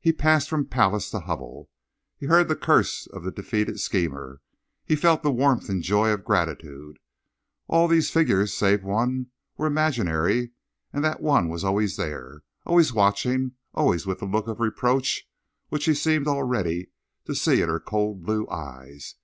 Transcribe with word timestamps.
He 0.00 0.12
passed 0.12 0.48
from 0.50 0.66
palace 0.66 1.10
to 1.12 1.20
hovel. 1.20 1.70
He 2.16 2.26
heard 2.26 2.48
the 2.48 2.56
curse 2.56 3.06
of 3.06 3.22
the 3.22 3.30
defeated 3.30 3.78
schemer, 3.78 4.40
he 4.84 4.96
felt 4.96 5.22
the 5.22 5.30
warmth 5.30 5.68
and 5.68 5.80
joy 5.80 6.10
of 6.10 6.24
gratitude. 6.24 6.98
All 7.68 7.86
these 7.86 8.10
figures, 8.10 8.52
save 8.52 8.82
one, 8.82 9.26
were 9.56 9.68
imaginary, 9.68 10.50
and 10.92 11.04
that 11.04 11.20
one 11.22 11.48
was 11.48 11.62
always 11.62 11.94
there, 11.94 12.42
always 12.66 12.92
watching, 12.92 13.52
always 13.72 14.08
with 14.08 14.18
that 14.18 14.26
look 14.26 14.48
of 14.48 14.58
reproach 14.58 15.28
which 15.68 15.84
he 15.84 15.94
seemed 15.94 16.26
already 16.26 16.90
to 17.26 17.36
see 17.36 17.62
in 17.62 17.68
her 17.68 17.78
cold 17.78 18.24
blue 18.24 18.48
eyes. 18.48 19.14